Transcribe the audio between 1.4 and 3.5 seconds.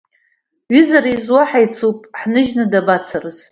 ҳицуп, ҳныжьны дабацарыз?!